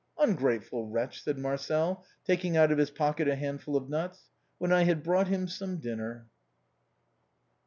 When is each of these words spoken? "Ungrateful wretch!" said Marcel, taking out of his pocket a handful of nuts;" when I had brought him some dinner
"Ungrateful 0.17 0.87
wretch!" 0.87 1.21
said 1.23 1.37
Marcel, 1.37 2.03
taking 2.25 2.57
out 2.57 2.71
of 2.71 2.79
his 2.79 2.89
pocket 2.89 3.27
a 3.27 3.35
handful 3.35 3.75
of 3.75 3.87
nuts;" 3.87 4.31
when 4.57 4.73
I 4.73 4.81
had 4.83 5.03
brought 5.03 5.27
him 5.27 5.47
some 5.47 5.77
dinner 5.77 6.25